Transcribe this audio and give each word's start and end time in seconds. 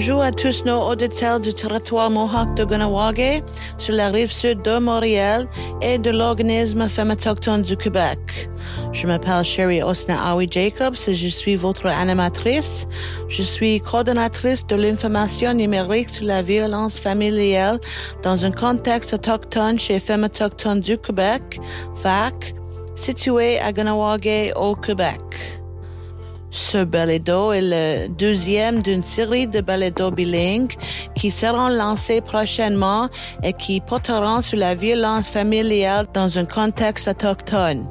Bonjour 0.00 0.22
à 0.22 0.32
tous 0.32 0.64
nos 0.64 0.80
auditeurs 0.80 1.40
du 1.40 1.52
territoire 1.52 2.08
Mohawk 2.08 2.54
de 2.54 2.64
Ganawagé, 2.64 3.42
sur 3.76 3.92
la 3.92 4.08
rive 4.08 4.32
sud 4.32 4.62
de 4.62 4.78
Montréal 4.78 5.46
et 5.82 5.98
de 5.98 6.08
l'organisme 6.08 6.88
Femmes 6.88 7.10
autochtones 7.10 7.60
du 7.60 7.76
Québec. 7.76 8.48
Je 8.92 9.06
m'appelle 9.06 9.44
Sherry 9.44 9.82
Osna 9.82 10.18
Awi 10.30 10.48
Jacobs 10.50 10.96
et 11.06 11.14
je 11.14 11.28
suis 11.28 11.54
votre 11.54 11.84
animatrice. 11.84 12.86
Je 13.28 13.42
suis 13.42 13.78
coordonnatrice 13.82 14.66
de 14.66 14.76
l'information 14.76 15.52
numérique 15.52 16.08
sur 16.08 16.24
la 16.24 16.40
violence 16.40 16.98
familiale 16.98 17.78
dans 18.22 18.46
un 18.46 18.52
contexte 18.52 19.12
autochtone 19.12 19.78
chez 19.78 19.98
Femmes 19.98 20.24
autochtones 20.24 20.80
du 20.80 20.96
Québec, 20.96 21.60
FAC, 21.96 22.54
situé 22.94 23.58
à 23.58 23.70
Ganawagé 23.70 24.54
au 24.56 24.74
Québec. 24.76 25.59
Ce 26.50 26.82
balado 26.82 27.52
est 27.52 27.60
le 27.62 28.08
deuxième 28.08 28.82
d'une 28.82 29.04
série 29.04 29.46
de 29.46 29.60
balados 29.60 30.10
bilingues 30.10 30.74
qui 31.14 31.30
seront 31.30 31.68
lancés 31.68 32.20
prochainement 32.20 33.08
et 33.42 33.52
qui 33.52 33.80
porteront 33.80 34.40
sur 34.40 34.58
la 34.58 34.74
violence 34.74 35.28
familiale 35.28 36.06
dans 36.12 36.38
un 36.38 36.44
contexte 36.44 37.06
autochtone. 37.08 37.86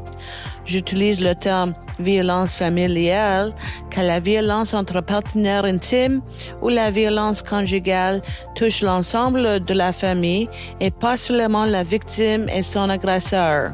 J'utilise 0.66 1.22
le 1.22 1.36
terme 1.36 1.74
violence 2.00 2.54
familiale 2.56 3.54
car 3.90 4.04
la 4.04 4.20
violence 4.20 4.74
entre 4.74 5.02
partenaires 5.02 5.66
intimes 5.66 6.22
ou 6.62 6.70
la 6.70 6.92
violence 6.92 7.42
conjugale 7.42 8.22
touche 8.56 8.82
l'ensemble 8.82 9.62
de 9.62 9.74
la 9.74 9.94
famille 9.94 10.50
et 10.80 10.92
pas 10.92 11.18
seulement 11.18 11.66
la 11.66 11.84
victime 11.84 12.48
et 12.50 12.62
son 12.62 12.90
agresseur. 12.90 13.72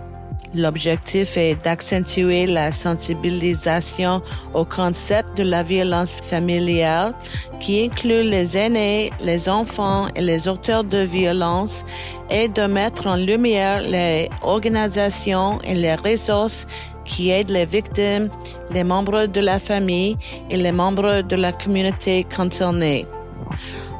L'objectif 0.55 1.35
est 1.35 1.61
d'accentuer 1.65 2.47
la 2.47 2.71
sensibilisation 2.71 4.21
au 4.53 4.63
concept 4.63 5.37
de 5.37 5.43
la 5.43 5.63
violence 5.63 6.13
familiale 6.21 7.13
qui 7.59 7.83
inclut 7.83 8.23
les 8.23 8.57
aînés, 8.57 9.11
les 9.21 9.49
enfants 9.49 10.07
et 10.15 10.21
les 10.21 10.47
auteurs 10.47 10.85
de 10.85 10.99
violence 10.99 11.83
et 12.29 12.47
de 12.47 12.67
mettre 12.67 13.05
en 13.05 13.17
lumière 13.17 13.81
les 13.81 14.29
organisations 14.43 15.59
et 15.61 15.73
les 15.73 15.95
ressources 15.95 16.67
qui 17.03 17.31
aident 17.31 17.51
les 17.51 17.65
victimes, 17.65 18.29
les 18.71 18.85
membres 18.85 19.25
de 19.25 19.41
la 19.41 19.59
famille 19.59 20.17
et 20.49 20.55
les 20.55 20.71
membres 20.71 21.21
de 21.21 21.35
la 21.35 21.51
communauté 21.51 22.25
concernée. 22.33 23.05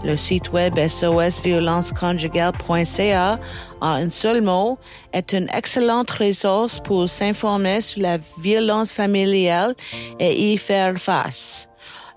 Le 0.06 0.16
site 0.18 0.52
web 0.54 0.76
sosviolenceconjugale.ca 0.76 3.40
en 3.82 3.88
un 3.88 4.12
seul 4.12 4.42
mot 4.42 4.78
est 5.14 5.34
une 5.34 5.50
excellente 5.52 6.12
ressource 6.12 6.80
pour 6.80 7.10
s'informer 7.10 7.82
sur 7.82 8.04
la 8.04 8.20
violence 8.40 8.94
familiale 8.94 9.74
et 10.20 10.54
y 10.54 10.60
faire 10.60 10.96
face. 10.98 11.68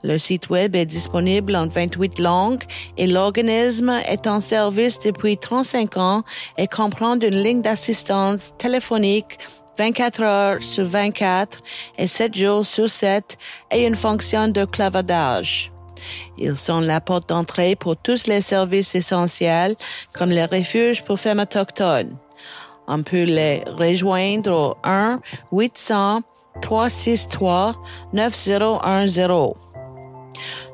Le 0.03 0.19
site 0.19 0.51
web 0.51 0.77
est 0.77 0.85
disponible 0.85 1.57
en 1.57 1.67
28 1.67 2.19
langues 2.19 2.65
et 2.99 3.07
l'organisme 3.07 3.99
est 4.07 4.27
en 4.27 4.41
service 4.41 5.01
depuis 5.01 5.39
35 5.39 5.97
ans 5.97 6.25
et 6.59 6.67
comprend 6.67 7.19
une 7.19 7.43
ligne 7.43 7.63
d'assistance 7.63 8.53
téléphonique 8.59 9.39
24 9.79 10.23
heures 10.23 10.63
sur 10.63 10.85
24 10.85 11.63
et 11.97 12.07
7 12.07 12.37
jours 12.37 12.67
sur 12.67 12.91
7 12.91 13.39
et 13.71 13.87
une 13.87 13.97
fonction 13.97 14.49
de 14.49 14.67
clavardage. 14.67 15.73
Ils 16.37 16.57
sont 16.57 16.81
la 16.81 17.01
porte 17.01 17.29
d'entrée 17.29 17.77
pour 17.77 17.97
tous 17.97 18.27
les 18.27 18.41
services 18.41 18.95
essentiels 18.95 19.77
comme 20.13 20.31
les 20.31 20.45
refuges 20.45 21.05
pour 21.05 21.19
femmes 21.19 21.41
autochtones. 21.41 22.17
On 22.87 23.03
peut 23.03 23.25
les 23.25 23.63
rejoindre 23.67 24.53
au 24.53 24.77
1 24.83 25.21
800 25.53 26.23
363 26.61 27.75
9010. 28.13 29.55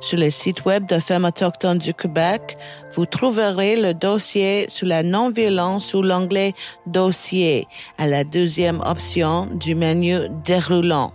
Sur 0.00 0.18
le 0.18 0.30
site 0.30 0.64
web 0.66 0.86
de 0.86 0.98
Femmes 0.98 1.24
autochtones 1.24 1.78
du 1.78 1.94
Québec, 1.94 2.58
vous 2.92 3.06
trouverez 3.06 3.76
le 3.76 3.94
dossier 3.94 4.66
sur 4.68 4.86
la 4.86 5.02
non-violence 5.02 5.86
sous 5.86 6.02
l'onglet 6.02 6.52
Dossier 6.86 7.66
à 7.96 8.06
la 8.06 8.24
deuxième 8.24 8.80
option 8.80 9.46
du 9.46 9.74
menu 9.74 10.18
déroulant. 10.44 11.12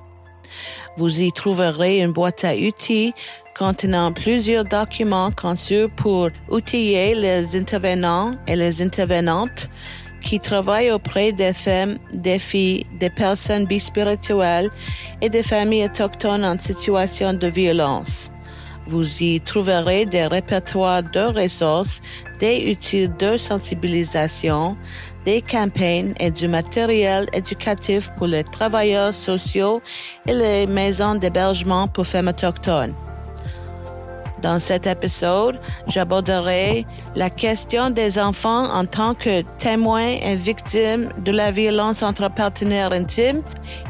Vous 0.97 1.21
y 1.21 1.31
trouverez 1.31 2.01
une 2.01 2.11
boîte 2.11 2.43
à 2.43 2.55
outils 2.55 3.13
contenant 3.59 4.13
plusieurs 4.13 4.63
documents 4.63 5.31
conçus 5.31 5.89
pour 5.97 6.29
outiller 6.49 7.13
les 7.13 7.57
intervenants 7.57 8.35
et 8.47 8.55
les 8.55 8.81
intervenantes 8.81 9.69
qui 10.21 10.39
travaillent 10.39 10.91
auprès 10.91 11.33
des 11.33 11.51
femmes, 11.51 11.97
des 12.13 12.39
filles, 12.39 12.85
des 12.99 13.09
personnes 13.09 13.65
bispirituelles 13.65 14.69
et 15.21 15.29
des 15.29 15.43
familles 15.43 15.85
autochtones 15.85 16.45
en 16.45 16.57
situation 16.57 17.33
de 17.33 17.47
violence. 17.47 18.31
Vous 18.87 19.05
y 19.21 19.41
trouverez 19.41 20.05
des 20.05 20.27
répertoires 20.27 21.03
de 21.03 21.41
ressources, 21.41 21.99
des 22.39 22.71
outils 22.71 23.09
de 23.09 23.35
sensibilisation, 23.35 24.77
des 25.25 25.41
campagnes 25.41 26.13
et 26.19 26.31
du 26.31 26.47
matériel 26.47 27.25
éducatif 27.33 28.09
pour 28.17 28.27
les 28.27 28.45
travailleurs 28.45 29.13
sociaux 29.13 29.81
et 30.27 30.33
les 30.33 30.65
maisons 30.65 31.15
d'hébergement 31.15 31.89
pour 31.89 32.07
femmes 32.07 32.29
autochtones. 32.29 32.95
Dans 34.41 34.59
cet 34.59 34.87
épisode, 34.87 35.59
j'aborderai 35.87 36.85
la 37.15 37.29
question 37.29 37.89
des 37.89 38.19
enfants 38.19 38.71
en 38.71 38.85
tant 38.85 39.13
que 39.13 39.41
témoins 39.57 40.17
et 40.21 40.35
victimes 40.35 41.09
de 41.25 41.31
la 41.31 41.51
violence 41.51 42.03
entre 42.03 42.29
partenaires 42.29 42.93
intimes, 42.93 43.41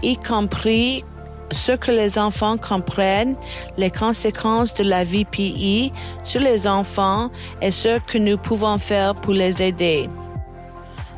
y 0.02 0.18
compris 0.18 1.04
ce 1.52 1.74
que 1.74 1.92
les 1.92 2.18
enfants 2.18 2.58
comprennent, 2.58 3.36
les 3.78 3.92
conséquences 3.92 4.74
de 4.74 4.84
la 4.84 5.04
VPI 5.04 5.92
sur 6.24 6.42
les 6.42 6.68
enfants 6.68 7.30
et 7.62 7.72
ce 7.72 8.00
que 8.00 8.18
nous 8.18 8.38
pouvons 8.38 8.78
faire 8.78 9.14
pour 9.14 9.34
les 9.34 9.62
aider. 9.62 10.10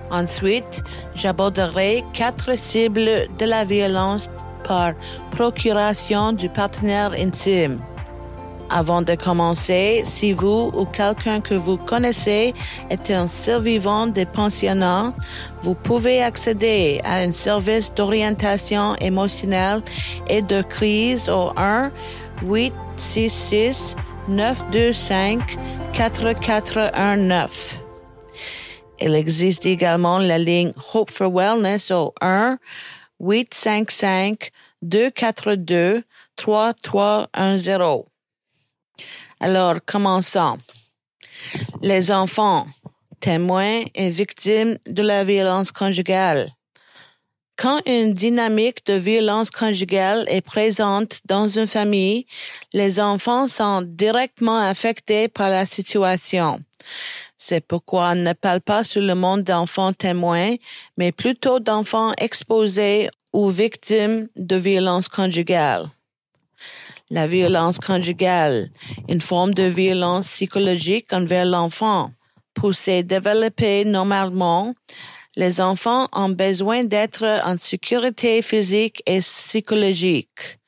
Ensuite, 0.10 0.84
j'aborderai 1.16 2.04
quatre 2.14 2.58
cibles 2.58 3.28
de 3.40 3.46
la 3.46 3.64
violence 3.64 4.28
par 4.66 4.94
procuration 5.32 6.34
du 6.34 6.50
partenaire 6.50 7.14
intime. 7.18 7.80
Avant 8.74 9.02
de 9.02 9.16
commencer, 9.16 10.04
si 10.06 10.32
vous 10.32 10.72
ou 10.74 10.86
quelqu'un 10.86 11.42
que 11.42 11.54
vous 11.54 11.76
connaissez 11.76 12.54
est 12.90 13.12
un 13.12 13.28
survivant 13.28 14.08
des 14.08 14.26
pensionnats, 14.26 15.14
vous 15.62 15.76
pouvez 15.76 16.24
accéder 16.24 17.02
à 17.04 17.16
un 17.18 17.34
service 17.34 17.94
d'orientation 17.94 18.96
émotionnelle 19.02 19.82
et 20.30 20.42
de 20.42 20.62
crise 20.62 21.28
au 21.28 21.52
1 21.58 21.92
866 22.44 23.98
925 24.30 25.58
4419. 25.94 27.78
Il 29.02 29.16
existe 29.16 29.66
également 29.66 30.20
la 30.20 30.38
ligne 30.38 30.72
Hope 30.94 31.12
for 31.12 31.30
Wellness 31.30 31.92
au 31.92 32.14
1 32.22 32.58
855 33.20 34.52
242 34.82 36.04
3310. 36.38 38.11
Alors, 39.40 39.76
commençons. 39.86 40.58
Les 41.82 42.12
enfants, 42.12 42.68
témoins 43.20 43.84
et 43.96 44.10
victimes 44.10 44.78
de 44.88 45.02
la 45.02 45.24
violence 45.24 45.72
conjugale. 45.72 46.52
Quand 47.58 47.80
une 47.86 48.14
dynamique 48.14 48.86
de 48.88 48.94
violence 48.94 49.52
conjugale 49.52 50.26
est 50.28 50.42
présente 50.42 51.20
dans 51.26 51.48
une 51.48 51.68
famille, 51.68 52.26
les 52.74 53.00
enfants 53.00 53.46
sont 53.46 53.84
directement 53.84 54.58
affectés 54.58 55.28
par 55.28 55.50
la 55.50 55.66
situation. 55.66 56.60
C'est 57.38 57.66
pourquoi 57.66 58.12
on 58.12 58.16
ne 58.16 58.34
parle 58.34 58.62
pas 58.62 58.84
sur 58.84 59.02
le 59.02 59.14
monde 59.14 59.44
d'enfants 59.44 59.94
témoins, 59.94 60.56
mais 60.98 61.12
plutôt 61.12 61.60
d'enfants 61.60 62.14
exposés 62.18 63.10
ou 63.34 63.50
victimes 63.50 64.28
de 64.36 64.56
violence 64.56 65.08
conjugale 65.08 65.90
la 67.12 67.28
violence 67.28 67.78
conjugale, 67.78 68.70
une 69.10 69.22
forme 69.22 69.54
de 69.54 69.64
violence 69.64 70.28
psychologique 70.28 71.12
envers 71.12 71.46
l'enfant. 71.46 72.12
Pour 72.54 72.74
se 72.74 73.02
développer 73.02 73.84
normalement, 73.86 74.74
les 75.36 75.60
enfants 75.62 76.08
ont 76.14 76.30
besoin 76.30 76.84
d'être 76.84 77.26
en 77.44 77.58
sécurité 77.58 78.42
physique 78.42 79.04
et 79.06 79.20
psychologique. 79.20 80.60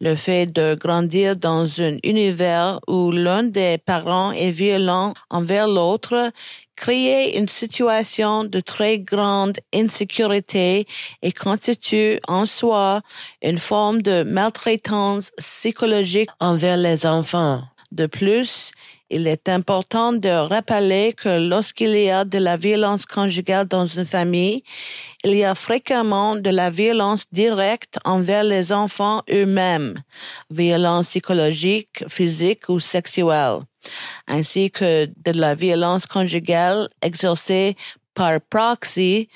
Le 0.00 0.16
fait 0.16 0.46
de 0.46 0.74
grandir 0.74 1.36
dans 1.36 1.80
un 1.80 1.96
univers 2.02 2.80
où 2.88 3.12
l'un 3.12 3.44
des 3.44 3.78
parents 3.78 4.32
est 4.32 4.50
violent 4.50 5.14
envers 5.30 5.68
l'autre 5.68 6.32
créer 6.76 7.38
une 7.38 7.48
situation 7.48 8.44
de 8.44 8.60
très 8.60 8.98
grande 8.98 9.58
insécurité 9.74 10.86
et 11.22 11.32
constitue 11.32 12.18
en 12.28 12.46
soi 12.46 13.00
une 13.42 13.58
forme 13.58 14.02
de 14.02 14.22
maltraitance 14.22 15.30
psychologique 15.36 16.30
envers 16.40 16.76
les 16.76 17.06
enfants. 17.06 17.62
De 17.92 18.06
plus, 18.06 18.72
il 19.14 19.28
est 19.28 19.48
important 19.48 20.12
de 20.12 20.28
rappeler 20.28 21.12
que 21.12 21.48
lorsqu'il 21.48 21.94
y 21.96 22.10
a 22.10 22.24
de 22.24 22.38
la 22.38 22.56
violence 22.56 23.06
conjugale 23.06 23.68
dans 23.68 23.86
une 23.86 24.04
famille, 24.04 24.64
il 25.22 25.36
y 25.36 25.44
a 25.44 25.54
fréquemment 25.54 26.34
de 26.34 26.50
la 26.50 26.68
violence 26.68 27.24
directe 27.30 28.00
envers 28.04 28.42
les 28.42 28.72
enfants 28.72 29.22
eux-mêmes, 29.30 30.02
violence 30.50 31.10
psychologique, 31.10 32.04
physique 32.08 32.68
ou 32.68 32.80
sexuelle, 32.80 33.60
ainsi 34.26 34.72
que 34.72 35.06
de 35.06 35.38
la 35.38 35.54
violence 35.54 36.06
conjugale 36.06 36.88
exercée 37.00 37.76
par 38.14 38.40
proxy 38.40 39.28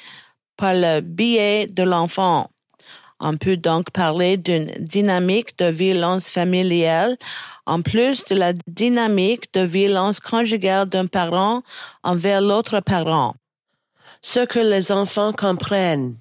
par 0.56 0.75
le 0.75 1.00
biais 1.02 1.69
de 1.69 1.84
l'enfant. 1.84 2.50
On 3.20 3.37
peut 3.37 3.56
donc 3.56 3.91
parler 3.91 4.37
d'une 4.37 4.67
dynamique 4.79 5.59
de 5.59 5.67
violence 5.67 6.31
familiale 6.31 7.17
en 7.67 7.82
plus 7.82 8.25
de 8.25 8.35
la 8.35 8.53
dynamique 8.67 9.53
de 9.53 9.61
violence 9.61 10.20
conjugale 10.20 10.88
d'un 10.88 11.06
parent 11.06 11.62
envers 12.03 12.41
l'autre 12.41 12.81
parent. 12.81 13.35
Ce 14.23 14.44
que 14.47 14.59
les 14.59 14.91
enfants 14.93 15.32
comprennent. 15.32 16.17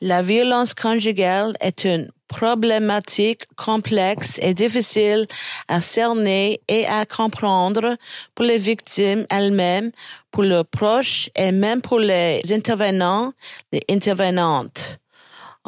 La 0.00 0.20
violence 0.22 0.74
conjugale 0.74 1.56
est 1.60 1.84
une 1.84 2.10
problématique 2.28 3.46
complexe 3.56 4.38
et 4.42 4.52
difficile 4.52 5.26
à 5.68 5.80
cerner 5.80 6.60
et 6.68 6.86
à 6.86 7.06
comprendre 7.06 7.96
pour 8.34 8.44
les 8.44 8.58
victimes 8.58 9.26
elles-mêmes, 9.30 9.92
pour 10.30 10.42
leurs 10.42 10.66
proches 10.66 11.30
et 11.34 11.52
même 11.52 11.80
pour 11.80 11.98
les 11.98 12.42
intervenants, 12.50 13.32
les 13.72 13.82
intervenantes. 13.88 14.98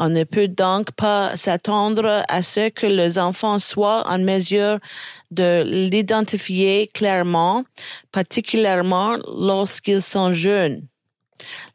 On 0.00 0.08
ne 0.08 0.22
peut 0.22 0.46
donc 0.46 0.92
pas 0.92 1.36
s'attendre 1.36 2.22
à 2.28 2.42
ce 2.44 2.68
que 2.68 2.86
les 2.86 3.18
enfants 3.18 3.58
soient 3.58 4.08
en 4.08 4.18
mesure 4.18 4.78
de 5.32 5.64
l'identifier 5.66 6.88
clairement, 6.94 7.64
particulièrement 8.12 9.16
lorsqu'ils 9.36 10.02
sont 10.02 10.32
jeunes. 10.32 10.86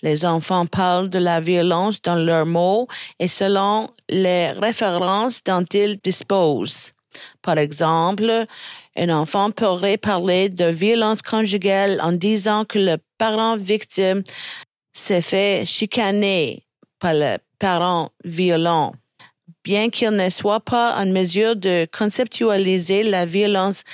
Les 0.02 0.26
enfants 0.26 0.66
parlent 0.66 1.10
de 1.10 1.20
la 1.20 1.42
violence 1.42 2.02
dans 2.02 2.16
leurs 2.16 2.46
mots 2.46 2.88
et 3.20 3.28
selon 3.28 3.90
les 4.08 4.52
références 4.52 5.44
dont 5.44 5.66
ils 5.74 5.98
disposent. 5.98 6.94
Par 7.42 7.58
exemple, 7.58 8.46
un 8.96 9.10
enfant 9.10 9.52
pourrait 9.52 9.98
parler 9.98 10.48
de 10.48 10.66
violence 10.66 11.22
conjugale 11.22 12.00
en 12.02 12.14
disant 12.14 12.64
que 12.64 12.80
le 12.80 12.98
parent 13.18 13.58
victime 13.58 14.24
s'est 14.94 15.22
fait 15.22 15.66
chicaner 15.66 16.66
par 17.00 17.14
le 17.14 17.38
parents 17.64 18.12
violents. 18.26 18.94
Bien 19.64 19.90
qu'ils 19.90 20.10
ne 20.10 20.30
soient 20.30 20.60
pas 20.60 20.98
en 21.02 21.06
mesure 21.06 21.56
de 21.56 21.88
conceptualiser 21.98 23.04
la 23.04 23.26
violence 23.26 23.86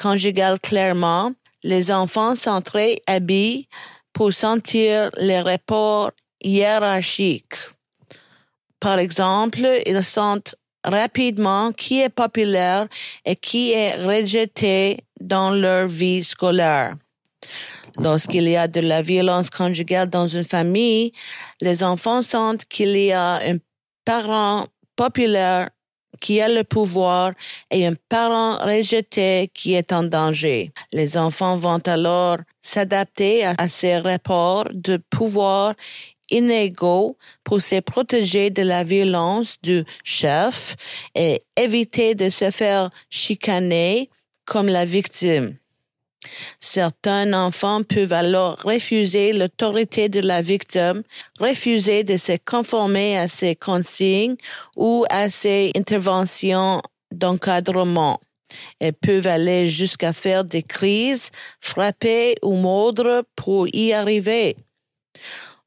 conjugale 0.00 0.60
clairement, 0.60 1.32
les 1.64 1.90
enfants 1.90 2.36
sont 2.36 2.60
très 2.60 3.00
habiles 3.08 3.64
pour 4.12 4.32
sentir 4.32 5.10
les 5.16 5.40
rapports 5.40 6.12
hiérarchiques. 6.40 7.58
Par 8.78 9.00
exemple, 9.00 9.66
ils 9.84 10.04
sentent 10.04 10.54
rapidement 10.84 11.72
qui 11.72 12.00
est 12.02 12.14
populaire 12.24 12.86
et 13.24 13.34
qui 13.34 13.72
est 13.72 13.96
rejeté 13.96 15.00
dans 15.20 15.50
leur 15.50 15.88
vie 15.88 16.22
scolaire. 16.22 16.94
Lorsqu'il 17.98 18.48
y 18.48 18.56
a 18.56 18.68
de 18.68 18.80
la 18.80 19.02
violence 19.02 19.50
conjugale 19.50 20.10
dans 20.10 20.26
une 20.26 20.44
famille, 20.44 21.12
les 21.60 21.82
enfants 21.82 22.22
sentent 22.22 22.64
qu'il 22.66 22.96
y 22.96 23.12
a 23.12 23.36
un 23.36 23.56
parent 24.04 24.66
populaire 24.96 25.70
qui 26.20 26.40
a 26.40 26.48
le 26.48 26.64
pouvoir 26.64 27.32
et 27.70 27.86
un 27.86 27.94
parent 28.08 28.58
rejeté 28.58 29.50
qui 29.52 29.74
est 29.74 29.92
en 29.92 30.04
danger. 30.04 30.72
Les 30.92 31.18
enfants 31.18 31.56
vont 31.56 31.82
alors 31.86 32.38
s'adapter 32.62 33.44
à 33.44 33.68
ces 33.68 33.98
rapports 33.98 34.68
de 34.72 34.98
pouvoir 35.10 35.74
inégaux 36.30 37.16
pour 37.44 37.60
se 37.60 37.80
protéger 37.80 38.50
de 38.50 38.62
la 38.62 38.82
violence 38.82 39.58
du 39.62 39.84
chef 40.02 40.74
et 41.14 41.40
éviter 41.56 42.14
de 42.14 42.28
se 42.30 42.50
faire 42.50 42.90
chicaner 43.10 44.10
comme 44.44 44.66
la 44.66 44.84
victime. 44.84 45.56
Certains 46.60 47.32
enfants 47.32 47.82
peuvent 47.82 48.12
alors 48.12 48.58
refuser 48.62 49.32
l'autorité 49.32 50.08
de 50.08 50.20
la 50.20 50.42
victime, 50.42 51.02
refuser 51.40 52.04
de 52.04 52.16
se 52.16 52.36
conformer 52.44 53.18
à 53.18 53.28
ses 53.28 53.54
consignes 53.54 54.36
ou 54.76 55.04
à 55.10 55.30
ses 55.30 55.72
interventions 55.76 56.82
d'encadrement 57.12 58.20
et 58.80 58.92
peuvent 58.92 59.26
aller 59.26 59.68
jusqu'à 59.68 60.12
faire 60.12 60.44
des 60.44 60.62
crises, 60.62 61.30
frapper 61.60 62.36
ou 62.42 62.54
mordre 62.54 63.24
pour 63.34 63.66
y 63.74 63.92
arriver. 63.92 64.56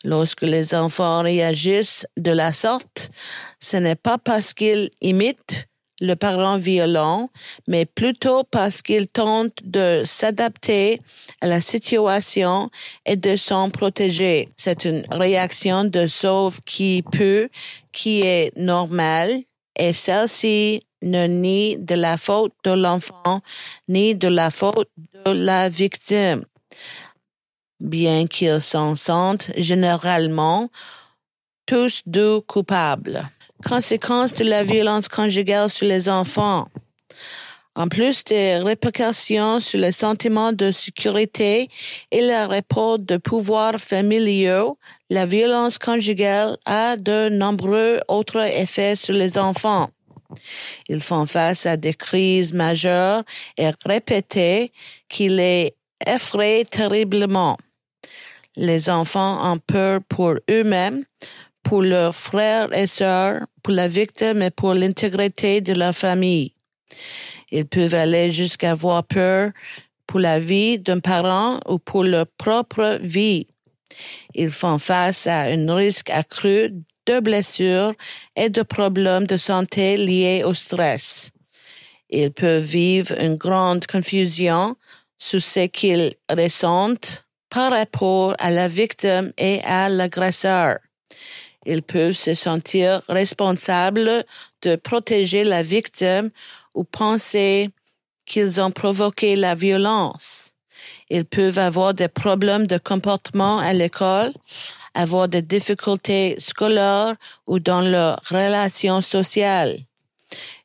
Lorsque 0.03 0.43
les 0.43 0.73
enfants 0.73 1.23
réagissent 1.23 2.07
de 2.17 2.31
la 2.31 2.53
sorte, 2.53 3.11
ce 3.59 3.77
n'est 3.77 3.95
pas 3.95 4.17
parce 4.17 4.53
qu'ils 4.53 4.89
imitent 5.01 5.68
le 6.01 6.15
parent 6.15 6.57
violent, 6.57 7.29
mais 7.67 7.85
plutôt 7.85 8.43
parce 8.43 8.81
qu'il 8.81 9.07
tente 9.07 9.53
de 9.63 10.01
s'adapter 10.05 11.01
à 11.41 11.47
la 11.47 11.61
situation 11.61 12.69
et 13.05 13.15
de 13.15 13.35
s'en 13.35 13.69
protéger. 13.69 14.49
C'est 14.57 14.85
une 14.85 15.05
réaction 15.11 15.85
de 15.85 16.07
sauve 16.07 16.61
qui 16.65 17.03
peut, 17.11 17.49
qui 17.91 18.21
est 18.21 18.55
normale, 18.57 19.41
et 19.75 19.93
celle-ci 19.93 20.81
ne 21.01 21.27
nie 21.27 21.77
de 21.77 21.95
la 21.95 22.17
faute 22.17 22.53
de 22.63 22.71
l'enfant 22.71 23.41
ni 23.87 24.15
de 24.15 24.27
la 24.27 24.51
faute 24.51 24.89
de 25.25 25.31
la 25.31 25.69
victime. 25.69 26.43
Bien 27.79 28.27
qu'ils 28.27 28.61
s'en 28.61 28.95
sentent 28.95 29.51
généralement 29.55 30.69
tous 31.65 32.01
deux 32.05 32.41
coupables 32.41 33.29
conséquences 33.65 34.33
de 34.33 34.43
la 34.43 34.63
violence 34.63 35.07
conjugale 35.07 35.69
sur 35.69 35.87
les 35.87 36.09
enfants. 36.09 36.67
En 37.75 37.87
plus 37.87 38.23
des 38.25 38.57
répercussions 38.57 39.59
sur 39.59 39.79
le 39.79 39.91
sentiment 39.91 40.51
de 40.51 40.71
sécurité 40.71 41.69
et 42.11 42.21
le 42.21 42.45
rapport 42.45 42.99
de 42.99 43.17
pouvoir 43.17 43.79
familiaux, 43.79 44.77
la 45.09 45.25
violence 45.25 45.79
conjugale 45.79 46.57
a 46.65 46.97
de 46.97 47.29
nombreux 47.29 48.01
autres 48.07 48.41
effets 48.41 48.95
sur 48.95 49.13
les 49.13 49.37
enfants. 49.37 49.89
Ils 50.89 51.01
font 51.01 51.25
face 51.25 51.65
à 51.65 51.77
des 51.77 51.93
crises 51.93 52.53
majeures 52.53 53.23
et 53.57 53.69
répétées 53.85 54.71
qui 55.07 55.29
les 55.29 55.73
effraient 56.05 56.65
terriblement. 56.65 57.57
Les 58.55 58.89
enfants 58.89 59.53
ont 59.53 59.57
peur 59.57 60.01
pour 60.09 60.35
eux-mêmes, 60.49 61.05
pour 61.63 61.81
leurs 61.81 62.15
frères 62.15 62.73
et 62.75 62.87
sœurs, 62.87 63.41
pour 63.63 63.73
la 63.73 63.87
victime 63.87 64.41
et 64.41 64.51
pour 64.51 64.73
l'intégrité 64.73 65.61
de 65.61 65.73
la 65.73 65.93
famille. 65.93 66.53
Ils 67.51 67.65
peuvent 67.65 67.95
aller 67.95 68.31
jusqu'à 68.31 68.71
avoir 68.71 69.03
peur 69.03 69.51
pour 70.07 70.19
la 70.19 70.39
vie 70.39 70.79
d'un 70.79 70.99
parent 70.99 71.59
ou 71.67 71.77
pour 71.79 72.03
leur 72.03 72.25
propre 72.25 72.99
vie. 73.01 73.47
Ils 74.33 74.51
font 74.51 74.77
face 74.77 75.27
à 75.27 75.41
un 75.41 75.75
risque 75.75 76.09
accru 76.09 76.71
de 77.05 77.19
blessures 77.19 77.93
et 78.35 78.49
de 78.49 78.61
problèmes 78.61 79.27
de 79.27 79.37
santé 79.37 79.97
liés 79.97 80.43
au 80.45 80.53
stress. 80.53 81.31
Ils 82.09 82.31
peuvent 82.31 82.63
vivre 82.63 83.13
une 83.19 83.35
grande 83.35 83.85
confusion 83.85 84.75
sur 85.19 85.41
ce 85.41 85.67
qu'ils 85.67 86.15
ressentent 86.29 87.25
par 87.49 87.71
rapport 87.71 88.35
à 88.39 88.51
la 88.51 88.67
victime 88.67 89.33
et 89.37 89.61
à 89.63 89.89
l'agresseur. 89.89 90.77
Ils 91.69 91.83
peuvent 91.83 92.17
se 92.17 92.33
sentir 92.33 93.03
responsables 93.07 94.25
de 94.63 94.75
protéger 94.75 95.43
la 95.43 95.61
victime 95.61 96.31
ou 96.73 96.83
penser 96.83 97.69
qu'ils 98.25 98.59
ont 98.59 98.71
provoqué 98.71 99.35
la 99.35 99.53
violence. 99.53 100.55
Ils 101.11 101.25
peuvent 101.25 101.59
avoir 101.59 101.93
des 101.93 102.07
problèmes 102.07 102.65
de 102.65 102.79
comportement 102.79 103.59
à 103.59 103.71
l'école, 103.73 104.33
avoir 104.95 105.27
des 105.27 105.43
difficultés 105.43 106.35
scolaires 106.39 107.15
ou 107.45 107.59
dans 107.59 107.81
leurs 107.81 108.19
relations 108.27 109.01
sociales. 109.01 109.77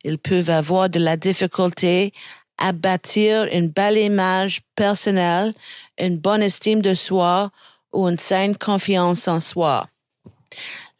Ils 0.05 0.19
peuvent 0.19 0.49
avoir 0.49 0.89
de 0.89 1.01
la 1.01 1.19
difficulté 1.19 2.15
à 2.57 2.73
bâtir 2.73 3.45
une 3.53 3.69
belle 3.69 3.99
image 3.99 4.63
personnelle, 4.75 5.53
une 5.99 6.17
bonne 6.17 6.43
estime 6.43 6.81
de 6.81 6.95
soi 6.95 7.51
ou 7.93 8.09
une 8.09 8.19
saine 8.19 8.57
confiance 8.57 9.29
en 9.29 9.41
soi. 9.41 9.87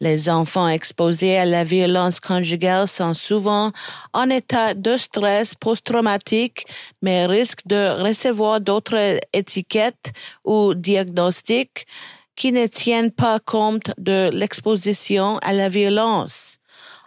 Les 0.01 0.29
enfants 0.29 0.67
exposés 0.67 1.37
à 1.37 1.45
la 1.45 1.63
violence 1.63 2.19
conjugale 2.19 2.87
sont 2.87 3.13
souvent 3.13 3.71
en 4.13 4.29
état 4.29 4.73
de 4.73 4.97
stress 4.97 5.55
post-traumatique, 5.55 6.65
mais 7.01 7.25
risquent 7.25 7.65
de 7.65 8.01
recevoir 8.01 8.59
d'autres 8.59 9.19
étiquettes 9.31 10.11
ou 10.43 10.73
diagnostics 10.73 11.87
qui 12.35 12.51
ne 12.51 12.67
tiennent 12.67 13.11
pas 13.11 13.39
compte 13.39 13.91
de 13.97 14.29
l'exposition 14.33 15.37
à 15.37 15.53
la 15.53 15.69
violence. 15.69 16.57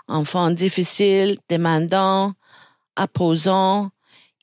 Enfants 0.09 0.51
difficiles, 0.51 1.37
demandants, 1.51 2.33
opposants, 2.99 3.91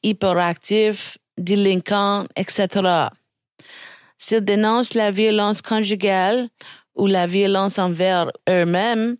hyperactifs, 0.04 1.18
délinquants, 1.40 2.25
etc. 2.36 3.08
S'ils 4.18 4.42
dénoncent 4.42 4.94
la 4.94 5.10
violence 5.10 5.64
conjugale 5.64 6.48
ou 6.96 7.08
la 7.08 7.28
violence 7.28 7.80
envers 7.80 8.32
eux-mêmes 8.50 9.18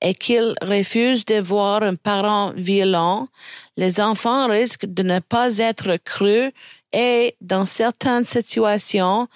et 0.00 0.14
qu'ils 0.14 0.54
refusent 0.60 1.24
de 1.24 1.40
voir 1.40 1.82
un 1.82 1.94
parent 1.94 2.52
violent, 2.56 3.28
les 3.76 4.00
enfants 4.00 4.48
risquent 4.48 4.86
de 4.86 5.02
ne 5.02 5.20
pas 5.20 5.58
être 5.58 5.96
crus 6.04 6.50
et, 6.92 7.36
dans 7.40 7.64
certaines 7.64 8.24
situations, 8.24 9.28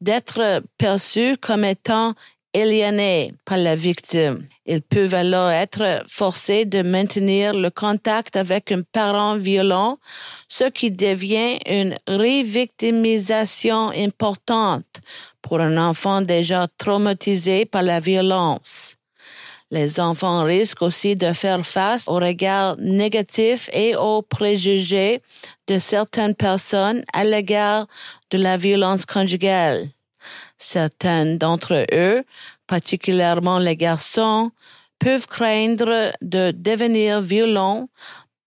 d'être 0.00 0.62
perçus 0.78 1.36
comme 1.36 1.64
étant 1.64 2.14
aliénés 2.54 3.34
par 3.44 3.58
la 3.58 3.74
victime. 3.74 4.46
Ils 4.64 4.82
peuvent 4.82 5.14
alors 5.14 5.50
être 5.50 6.02
forcés 6.06 6.64
de 6.64 6.82
maintenir 6.82 7.52
le 7.52 7.70
contact 7.70 8.36
avec 8.36 8.72
un 8.72 8.82
parent 8.82 9.36
violent, 9.36 9.98
ce 10.48 10.64
qui 10.64 10.90
devient 10.90 11.58
une 11.66 11.96
révictimisation 12.06 13.90
importante 13.90 15.00
pour 15.44 15.60
un 15.60 15.76
enfant 15.76 16.22
déjà 16.22 16.66
traumatisé 16.78 17.66
par 17.66 17.82
la 17.82 18.00
violence. 18.00 18.96
Les 19.70 20.00
enfants 20.00 20.42
risquent 20.44 20.82
aussi 20.82 21.16
de 21.16 21.34
faire 21.34 21.66
face 21.66 22.08
aux 22.08 22.18
regards 22.18 22.76
négatifs 22.78 23.68
et 23.72 23.94
aux 23.94 24.22
préjugés 24.22 25.20
de 25.66 25.78
certaines 25.78 26.34
personnes 26.34 27.04
à 27.12 27.24
l'égard 27.24 27.86
de 28.30 28.38
la 28.38 28.56
violence 28.56 29.04
conjugale. 29.04 29.88
Certains 30.56 31.36
d'entre 31.36 31.84
eux, 31.92 32.24
particulièrement 32.66 33.58
les 33.58 33.76
garçons, 33.76 34.50
peuvent 34.98 35.26
craindre 35.26 36.12
de 36.22 36.52
devenir 36.56 37.20
violents 37.20 37.88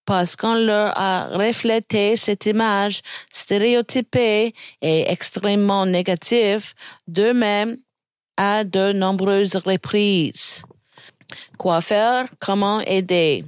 parce 0.07 0.37
qu'on 0.37 0.55
leur 0.55 0.97
a 0.97 1.27
reflété 1.27 2.15
cette 2.15 2.45
image 2.45 3.01
stéréotypée 3.29 4.53
et 4.81 5.11
extrêmement 5.11 5.85
négative 5.85 6.73
d'eux-mêmes 7.07 7.77
à 8.37 8.63
de 8.63 8.93
nombreuses 8.93 9.57
reprises. 9.57 10.61
Quoi 11.57 11.81
faire? 11.81 12.25
Comment 12.39 12.79
aider? 12.79 13.43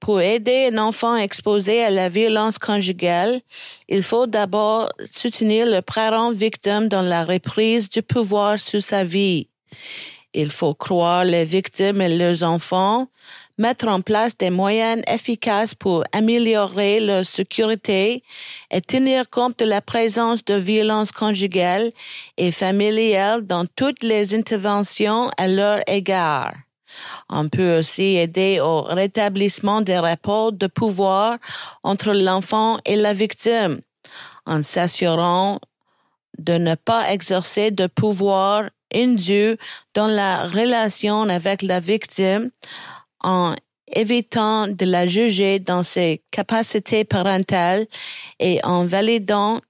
Pour 0.00 0.22
aider 0.22 0.70
un 0.72 0.78
enfant 0.78 1.16
exposé 1.16 1.84
à 1.84 1.90
la 1.90 2.08
violence 2.08 2.58
conjugale, 2.58 3.40
il 3.88 4.02
faut 4.02 4.26
d'abord 4.26 4.88
soutenir 5.04 5.66
le 5.66 5.82
parent 5.82 6.32
victime 6.32 6.88
dans 6.88 7.02
la 7.02 7.24
reprise 7.24 7.90
du 7.90 8.02
pouvoir 8.02 8.58
sur 8.58 8.82
sa 8.82 9.04
vie. 9.04 9.48
Il 10.34 10.50
faut 10.50 10.74
croire 10.74 11.26
les 11.26 11.44
victimes 11.44 12.00
et 12.00 12.08
leurs 12.08 12.42
enfants, 12.42 13.08
mettre 13.62 13.86
en 13.86 14.00
place 14.00 14.36
des 14.36 14.50
moyens 14.50 15.02
efficaces 15.06 15.74
pour 15.74 16.02
améliorer 16.12 16.98
leur 16.98 17.24
sécurité 17.24 18.24
et 18.72 18.80
tenir 18.80 19.30
compte 19.30 19.56
de 19.60 19.64
la 19.64 19.80
présence 19.80 20.44
de 20.44 20.54
violences 20.54 21.12
conjugales 21.12 21.90
et 22.36 22.50
familiales 22.50 23.46
dans 23.46 23.64
toutes 23.76 24.02
les 24.02 24.34
interventions 24.34 25.30
à 25.38 25.46
leur 25.46 25.78
égard. 25.86 26.52
On 27.30 27.48
peut 27.48 27.78
aussi 27.78 28.16
aider 28.24 28.58
au 28.60 28.82
rétablissement 28.82 29.80
des 29.80 29.98
rapports 29.98 30.52
de 30.52 30.66
pouvoir 30.66 31.38
entre 31.84 32.12
l'enfant 32.12 32.78
et 32.84 32.96
la 32.96 33.12
victime 33.12 33.80
en 34.44 34.60
s'assurant 34.62 35.60
de 36.38 36.54
ne 36.58 36.74
pas 36.74 37.12
exercer 37.12 37.70
de 37.70 37.86
pouvoir 37.86 38.70
indu 38.92 39.56
dans 39.94 40.08
la 40.08 40.48
relation 40.48 41.22
avec 41.28 41.62
la 41.62 41.78
victime 41.78 42.50
en 43.22 43.54
évitant 43.86 44.68
de 44.68 44.84
la 44.86 45.06
juger 45.06 45.58
dans 45.58 45.82
ses 45.82 46.22
capacités 46.30 47.04
parentales 47.04 47.86
et 48.38 48.60
en 48.64 48.84
validant 48.84 49.60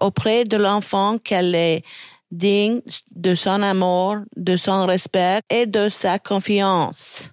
auprès 0.00 0.44
de 0.44 0.56
l'enfant 0.56 1.18
qu'elle 1.18 1.54
est 1.54 1.82
digne 2.30 2.80
de 3.14 3.34
son 3.34 3.62
amour, 3.62 4.16
de 4.36 4.56
son 4.56 4.86
respect 4.86 5.40
et 5.50 5.66
de 5.66 5.88
sa 5.88 6.18
confiance. 6.18 7.30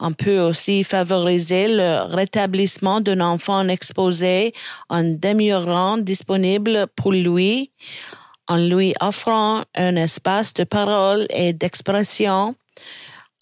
On 0.00 0.12
peut 0.12 0.40
aussi 0.40 0.82
favoriser 0.82 1.68
le 1.68 2.02
rétablissement 2.14 3.00
d'un 3.00 3.20
enfant 3.20 3.66
exposé 3.68 4.52
en 4.88 5.02
demeurant 5.04 5.98
disponible 5.98 6.86
pour 6.96 7.12
lui, 7.12 7.70
en 8.48 8.56
lui 8.56 8.94
offrant 9.00 9.62
un 9.74 9.96
espace 9.96 10.52
de 10.54 10.64
parole 10.64 11.26
et 11.30 11.52
d'expression, 11.52 12.54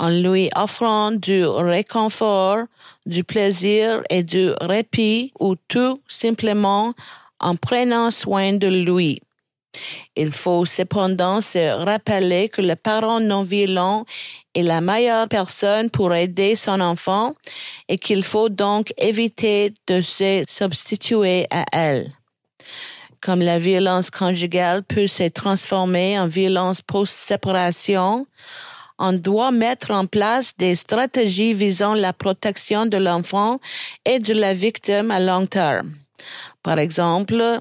en 0.02 0.10
lui 0.10 0.50
offrant 0.56 1.12
du 1.12 1.46
réconfort, 1.46 2.64
du 3.06 3.22
plaisir 3.22 4.02
et 4.10 4.24
du 4.24 4.50
répit 4.60 5.32
ou 5.38 5.54
tout 5.68 6.00
simplement 6.08 6.92
en 7.38 7.54
prenant 7.54 8.10
soin 8.10 8.52
de 8.52 8.66
lui. 8.66 9.20
Il 10.16 10.32
faut 10.32 10.66
cependant 10.66 11.40
se 11.40 11.84
rappeler 11.84 12.48
que 12.48 12.60
le 12.60 12.74
parent 12.74 13.20
non 13.20 13.42
violent 13.42 14.04
est 14.56 14.64
la 14.64 14.80
meilleure 14.80 15.28
personne 15.28 15.88
pour 15.88 16.12
aider 16.12 16.56
son 16.56 16.80
enfant 16.80 17.34
et 17.88 17.96
qu'il 17.96 18.24
faut 18.24 18.48
donc 18.48 18.92
éviter 18.98 19.72
de 19.86 20.00
se 20.00 20.42
substituer 20.48 21.46
à 21.52 21.64
elle. 21.72 22.10
Comme 23.20 23.40
la 23.40 23.60
violence 23.60 24.10
conjugale 24.10 24.82
peut 24.82 25.06
se 25.06 25.28
transformer 25.28 26.18
en 26.18 26.26
violence 26.26 26.82
post-séparation, 26.82 28.26
on 29.02 29.12
doit 29.12 29.50
mettre 29.50 29.90
en 29.90 30.06
place 30.06 30.52
des 30.56 30.76
stratégies 30.76 31.52
visant 31.52 31.94
la 31.94 32.12
protection 32.12 32.86
de 32.86 32.96
l'enfant 32.98 33.58
et 34.04 34.20
de 34.20 34.32
la 34.32 34.54
victime 34.54 35.10
à 35.10 35.18
long 35.18 35.44
terme. 35.44 35.90
Par 36.62 36.78
exemple, 36.78 37.58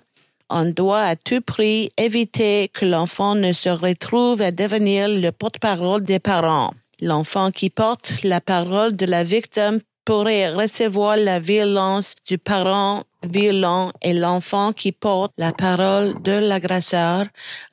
on 0.51 0.65
doit 0.65 1.01
à 1.01 1.15
tout 1.15 1.41
prix 1.41 1.89
éviter 1.97 2.69
que 2.71 2.85
l'enfant 2.85 3.33
ne 3.33 3.53
se 3.53 3.69
retrouve 3.69 4.43
à 4.43 4.51
devenir 4.51 5.07
le 5.09 5.31
porte-parole 5.31 6.03
des 6.03 6.19
parents. 6.19 6.75
L'enfant 7.01 7.49
qui 7.49 7.71
porte 7.71 8.21
la 8.23 8.39
parole 8.39 8.95
de 8.95 9.07
la 9.07 9.23
victime 9.23 9.79
pourrait 10.11 10.51
recevoir 10.51 11.15
la 11.15 11.39
violence 11.39 12.15
du 12.27 12.37
parent 12.37 13.05
violent 13.23 13.93
et 14.01 14.11
l'enfant 14.11 14.73
qui 14.73 14.91
porte 14.91 15.31
la 15.37 15.53
parole 15.53 16.21
de 16.21 16.33
l'agresseur 16.33 17.23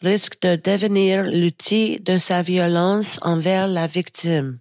risque 0.03 0.41
de 0.43 0.55
devenir 0.55 1.25
l'outil 1.25 1.99
de 1.99 2.17
sa 2.17 2.43
violence 2.43 3.19
envers 3.23 3.67
la 3.67 3.89
victime. 3.89 4.61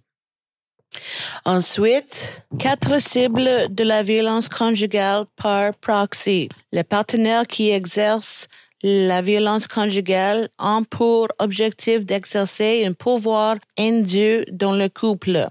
Ensuite, 1.44 2.44
quatre 2.58 3.00
cibles 3.00 3.72
de 3.72 3.84
la 3.84 4.02
violence 4.02 4.48
conjugale 4.48 5.26
par 5.36 5.72
proxy. 5.76 6.48
Les 6.72 6.82
partenaires 6.82 7.46
qui 7.46 7.70
exercent 7.70 8.48
la 8.82 9.22
violence 9.22 9.68
conjugale 9.68 10.48
ont 10.58 10.82
pour 10.82 11.28
objectif 11.38 12.04
d'exercer 12.04 12.84
un 12.84 12.92
pouvoir 12.92 13.54
indu 13.78 14.44
dans 14.50 14.72
le 14.72 14.88
couple 14.88 15.48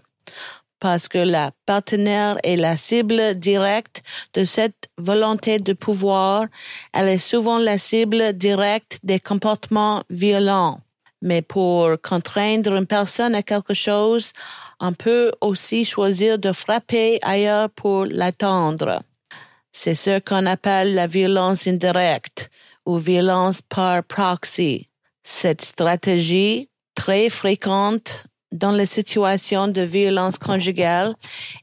parce 0.79 1.07
que 1.07 1.17
la 1.17 1.51
partenaire 1.65 2.37
est 2.43 2.55
la 2.55 2.77
cible 2.77 3.35
directe 3.35 4.01
de 4.33 4.45
cette 4.45 4.89
volonté 4.97 5.59
de 5.59 5.73
pouvoir, 5.73 6.45
elle 6.93 7.09
est 7.09 7.17
souvent 7.17 7.57
la 7.57 7.77
cible 7.77 8.33
directe 8.33 8.99
des 9.03 9.19
comportements 9.19 10.03
violents. 10.09 10.79
Mais 11.21 11.41
pour 11.41 11.95
contraindre 12.01 12.75
une 12.75 12.85
personne 12.85 13.33
à 13.33 13.41
quelque 13.41 13.73
chose, 13.73 14.33
on 14.79 14.93
peut 14.93 15.31
aussi 15.41 15.83
choisir 15.83 16.37
de 16.37 16.51
frapper 16.51 17.17
ailleurs 17.23 17.69
pour 17.71 18.05
l'attendre. 18.05 19.01
C'est 19.71 19.95
ce 19.95 20.19
qu'on 20.19 20.45
appelle 20.45 20.93
la 20.93 21.07
violence 21.07 21.67
indirecte 21.67 22.49
ou 22.85 22.97
violence 22.97 23.61
par 23.61 24.03
proxy. 24.03 24.89
Cette 25.23 25.61
stratégie, 25.61 26.69
très 26.95 27.29
fréquente 27.29 28.25
dans 28.51 28.71
les 28.71 28.85
situations 28.85 29.67
de 29.67 29.81
violence 29.81 30.37
conjugale, 30.37 31.15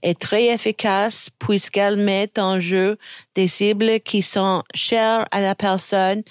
est 0.03 0.19
très 0.19 0.47
efficace 0.47 1.31
puisqu'elle 1.38 1.97
met 1.97 2.31
en 2.38 2.61
jeu 2.61 2.99
des 3.35 3.49
cibles 3.49 4.00
qui 4.00 4.23
sont 4.23 4.62
chères 4.75 5.25
à 5.31 5.41
la 5.41 5.55
personne 5.55 6.23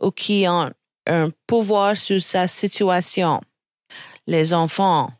ou 0.00 0.10
qui 0.10 0.46
ont 0.48 0.70
un 1.06 1.30
pouvoir 1.46 1.96
sur 1.96 2.20
sa 2.20 2.46
situation. 2.46 3.40
Les 4.26 4.54
enfants, 4.54 5.10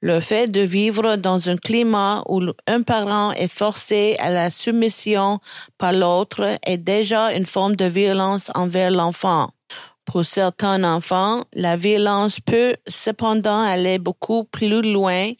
le 0.00 0.20
fait 0.20 0.46
de 0.48 0.60
vivre 0.60 1.16
dans 1.16 1.48
un 1.48 1.56
climat 1.56 2.22
où 2.28 2.40
un 2.66 2.82
parent 2.82 3.32
est 3.32 3.52
forcé 3.52 4.16
à 4.18 4.30
la 4.30 4.50
soumission 4.50 5.40
par 5.78 5.92
l'autre 5.92 6.58
est 6.64 6.78
déjà 6.78 7.32
une 7.34 7.46
forme 7.46 7.76
de 7.76 7.86
violence 7.86 8.50
envers 8.54 8.90
l'enfant. 8.90 9.50
Pour 10.06 10.24
certains 10.24 10.84
enfants, 10.84 11.44
la 11.52 11.76
violence 11.76 12.38
peut 12.38 12.76
cependant 12.86 13.60
aller 13.60 13.98
beaucoup 13.98 14.44
plus 14.44 14.80
loin 14.80 15.32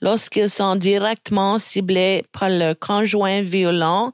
lorsqu'ils 0.00 0.48
sont 0.48 0.74
directement 0.74 1.58
ciblés 1.58 2.24
par 2.32 2.48
le 2.48 2.72
conjoint 2.72 3.42
violent 3.42 4.12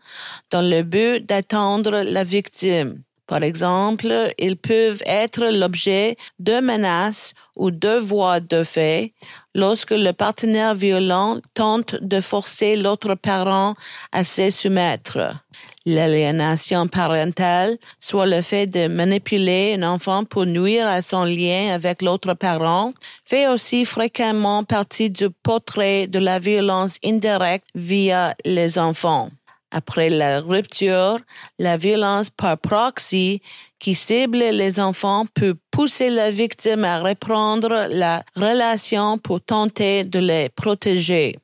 dans 0.50 0.60
le 0.60 0.82
but 0.82 1.24
d'attendre 1.24 2.02
la 2.04 2.24
victime. 2.24 3.02
Par 3.28 3.44
exemple, 3.44 4.34
ils 4.38 4.56
peuvent 4.56 5.02
être 5.06 5.46
l'objet 5.46 6.16
de 6.40 6.60
menaces 6.60 7.32
ou 7.56 7.70
de 7.70 7.96
voies 7.96 8.40
de 8.40 8.64
fait 8.64 9.14
lorsque 9.54 9.92
le 9.92 10.10
partenaire 10.10 10.74
violent 10.74 11.38
tente 11.54 11.94
de 12.02 12.20
forcer 12.20 12.76
l'autre 12.76 13.14
parent 13.14 13.74
à 14.10 14.24
se 14.24 14.50
soumettre. 14.50 15.36
L'aliénation 15.84 16.86
parentale, 16.86 17.76
soit 17.98 18.26
le 18.26 18.40
fait 18.40 18.66
de 18.66 18.86
manipuler 18.86 19.74
un 19.76 19.82
enfant 19.82 20.24
pour 20.24 20.46
nuire 20.46 20.86
à 20.86 21.02
son 21.02 21.24
lien 21.24 21.74
avec 21.74 22.02
l'autre 22.02 22.34
parent, 22.34 22.92
fait 23.24 23.48
aussi 23.48 23.84
fréquemment 23.84 24.62
partie 24.62 25.10
du 25.10 25.28
portrait 25.30 26.06
de 26.06 26.20
la 26.20 26.38
violence 26.38 26.98
indirecte 27.04 27.66
via 27.74 28.34
les 28.44 28.78
enfants. 28.78 29.30
Après 29.72 30.10
la 30.10 30.40
rupture, 30.40 31.18
la 31.58 31.76
violence 31.76 32.30
par 32.30 32.58
proxy 32.58 33.40
qui 33.80 33.96
cible 33.96 34.38
les 34.38 34.78
enfants 34.78 35.26
peut 35.34 35.56
pousser 35.72 36.10
la 36.10 36.30
victime 36.30 36.84
à 36.84 37.00
reprendre 37.00 37.86
la 37.88 38.22
relation 38.36 39.18
pour 39.18 39.40
tenter 39.40 40.04
de 40.04 40.20
les 40.20 40.48
protéger. 40.50 41.38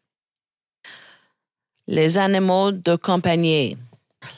Les 1.88 2.18
animaux 2.18 2.70
de 2.70 2.94
compagnie. 2.94 3.76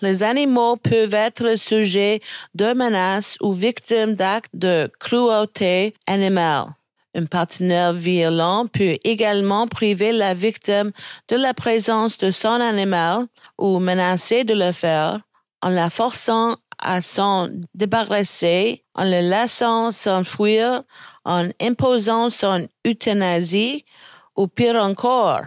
Les 0.02 0.22
animaux 0.22 0.76
peuvent 0.76 1.14
être 1.14 1.56
sujets 1.56 2.20
de 2.54 2.72
menaces 2.72 3.36
ou 3.40 3.52
victimes 3.52 4.14
d'actes 4.14 4.50
de 4.54 4.90
cruauté 4.98 5.94
animale. 6.06 6.66
Un 7.14 7.26
partenaire 7.26 7.92
violent 7.92 8.66
peut 8.66 8.96
également 9.02 9.66
priver 9.66 10.12
la 10.12 10.32
victime 10.32 10.92
de 11.28 11.36
la 11.36 11.54
présence 11.54 12.18
de 12.18 12.30
son 12.30 12.60
animal 12.60 13.26
ou 13.58 13.80
menacer 13.80 14.44
de 14.44 14.54
le 14.54 14.72
faire 14.72 15.20
en 15.62 15.70
la 15.70 15.90
forçant 15.90 16.56
à 16.78 17.02
s'en 17.02 17.48
débarrasser, 17.74 18.84
en 18.94 19.04
le 19.04 19.20
laissant 19.28 19.90
s'enfuir, 19.90 20.82
en 21.24 21.48
imposant 21.60 22.30
son 22.30 22.68
euthanasie 22.86 23.84
ou 24.36 24.46
pire 24.46 24.76
encore, 24.76 25.42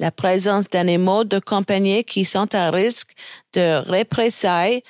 la 0.00 0.10
présence 0.10 0.68
d'animaux 0.68 1.24
de 1.24 1.38
compagnie 1.38 2.04
qui 2.04 2.24
sont 2.24 2.54
à 2.54 2.70
risque 2.70 3.12
de 3.52 3.78
représailles 3.88 4.82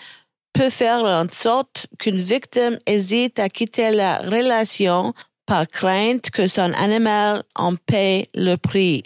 peut 0.52 0.70
faire 0.70 1.04
en 1.04 1.26
sorte 1.30 1.86
qu'une 1.98 2.18
victime 2.18 2.78
hésite 2.86 3.38
à 3.38 3.48
quitter 3.48 3.90
la 3.90 4.18
relation 4.18 5.14
par 5.46 5.66
crainte 5.66 6.30
que 6.30 6.46
son 6.46 6.72
animal 6.74 7.42
en 7.54 7.74
paie 7.76 8.28
le 8.34 8.56
prix. 8.56 9.02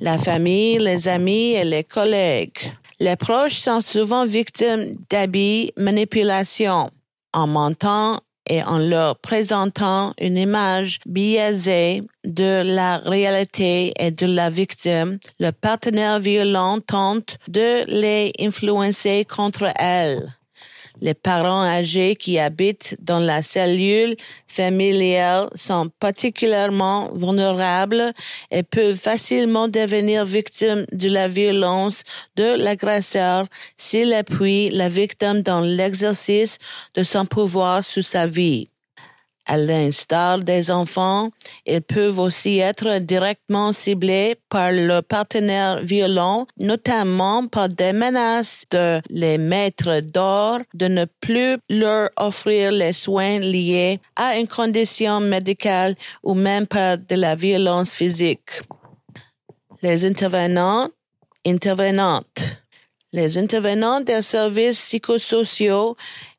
La 0.00 0.18
famille, 0.18 0.78
les 0.78 1.08
amis 1.08 1.52
et 1.52 1.64
les 1.64 1.84
collègues. 1.84 2.72
Les 3.00 3.16
proches 3.16 3.58
sont 3.58 3.80
souvent 3.80 4.24
victimes 4.24 4.92
d'habits, 5.08 5.72
manipulations. 5.76 6.90
En 7.32 7.46
mentant 7.46 8.20
et 8.48 8.62
en 8.62 8.78
leur 8.78 9.18
présentant 9.18 10.12
une 10.20 10.36
image 10.36 11.00
biaisée 11.06 12.02
de 12.24 12.62
la 12.64 12.98
réalité 12.98 13.92
et 13.98 14.10
de 14.10 14.26
la 14.26 14.50
victime, 14.50 15.18
le 15.38 15.50
partenaire 15.50 16.18
violent 16.18 16.80
tente 16.80 17.38
de 17.48 17.84
les 17.88 18.32
influencer 18.40 19.24
contre 19.24 19.72
elle 19.78 20.37
les 21.00 21.14
parents 21.14 21.62
âgés 21.62 22.14
qui 22.14 22.38
habitent 22.38 22.96
dans 23.00 23.20
la 23.20 23.42
cellule 23.42 24.16
familiale 24.46 25.48
sont 25.54 25.90
particulièrement 26.00 27.10
vulnérables 27.14 28.12
et 28.50 28.62
peuvent 28.62 28.96
facilement 28.96 29.68
devenir 29.68 30.24
victimes 30.24 30.86
de 30.92 31.08
la 31.08 31.28
violence 31.28 32.02
de 32.36 32.56
l'agresseur 32.62 33.46
s'il 33.76 34.12
appuie 34.12 34.70
la 34.70 34.88
victime 34.88 35.42
dans 35.42 35.60
l'exercice 35.60 36.58
de 36.94 37.02
son 37.02 37.26
pouvoir 37.26 37.84
sur 37.84 38.04
sa 38.04 38.26
vie. 38.26 38.68
À 39.50 39.56
l'instar 39.56 40.40
des 40.40 40.70
enfants, 40.70 41.30
ils 41.64 41.80
peuvent 41.80 42.20
aussi 42.20 42.58
être 42.58 42.98
directement 42.98 43.72
ciblés 43.72 44.36
par 44.50 44.72
le 44.72 45.00
partenaire 45.00 45.80
violent, 45.80 46.46
notamment 46.58 47.46
par 47.46 47.70
des 47.70 47.94
menaces 47.94 48.64
de 48.70 49.00
les 49.08 49.38
mettre 49.38 50.00
d'or, 50.00 50.58
de 50.74 50.88
ne 50.88 51.06
plus 51.06 51.56
leur 51.70 52.10
offrir 52.18 52.72
les 52.72 52.92
soins 52.92 53.38
liés 53.38 54.00
à 54.16 54.36
une 54.36 54.48
condition 54.48 55.18
médicale 55.20 55.94
ou 56.22 56.34
même 56.34 56.66
par 56.66 56.98
de 56.98 57.14
la 57.14 57.34
violence 57.34 57.94
physique. 57.94 58.60
Les 59.80 60.04
intervenants, 60.04 60.88
intervenantes. 61.46 62.42
Les 63.14 63.38
intervenants 63.38 64.02
des 64.02 64.20
services 64.20 64.78
psychosociaux 64.78 65.96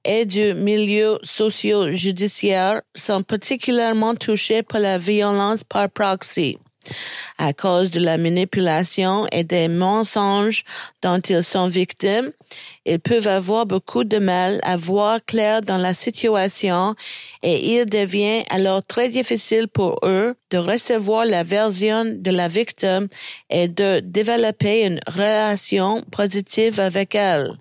et 0.09 0.25
du 0.25 0.55
milieu 0.55 1.19
socio-judiciaire 1.21 2.81
sont 2.95 3.21
particulièrement 3.21 4.15
touchés 4.15 4.63
par 4.63 4.81
la 4.81 4.97
violence 4.97 5.63
par 5.63 5.87
proxy 5.87 6.57
à 7.37 7.53
cause 7.53 7.91
de 7.91 7.99
la 7.99 8.17
manipulation 8.17 9.27
et 9.31 9.43
des 9.43 9.67
mensonges 9.67 10.63
dont 11.03 11.19
ils 11.19 11.43
sont 11.43 11.67
victimes, 11.67 12.31
ils 12.85 12.99
peuvent 12.99 13.27
avoir 13.27 13.67
beaucoup 13.67 14.03
de 14.03 14.17
mal 14.17 14.59
à 14.63 14.77
voir 14.77 15.19
clair 15.23 15.61
dans 15.61 15.77
la 15.77 15.93
situation 15.93 16.95
et 17.43 17.75
il 17.75 17.85
devient 17.85 18.43
alors 18.49 18.83
très 18.83 19.09
difficile 19.09 19.67
pour 19.67 19.99
eux 20.03 20.35
de 20.49 20.57
recevoir 20.57 21.25
la 21.25 21.43
version 21.43 22.05
de 22.05 22.31
la 22.31 22.47
victime 22.47 23.07
et 23.51 23.67
de 23.67 23.99
développer 23.99 24.85
une 24.87 24.99
relation 25.05 26.01
positive 26.11 26.79
avec 26.79 27.13
elle. 27.13 27.57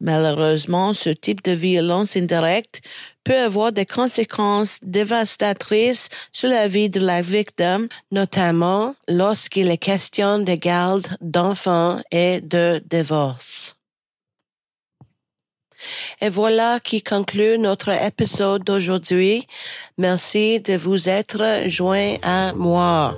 Malheureusement, 0.00 0.94
ce 0.94 1.10
type 1.10 1.42
de 1.42 1.52
violence 1.52 2.16
indirecte 2.16 2.80
peut 3.24 3.38
avoir 3.38 3.72
des 3.72 3.86
conséquences 3.86 4.78
dévastatrices 4.82 6.08
sur 6.32 6.48
la 6.48 6.68
vie 6.68 6.88
de 6.88 7.00
la 7.00 7.20
victime, 7.20 7.88
notamment 8.12 8.94
lorsqu'il 9.08 9.70
est 9.70 9.78
question 9.78 10.38
de 10.38 10.54
garde 10.54 11.08
d'enfants 11.20 12.00
et 12.12 12.40
de 12.40 12.82
divorce. 12.88 13.76
Et 16.20 16.28
voilà 16.28 16.80
qui 16.80 17.02
conclut 17.02 17.58
notre 17.58 17.90
épisode 17.90 18.64
d'aujourd'hui. 18.64 19.46
Merci 19.96 20.60
de 20.60 20.76
vous 20.76 21.08
être 21.08 21.68
joint 21.68 22.16
à 22.22 22.52
moi. 22.54 23.16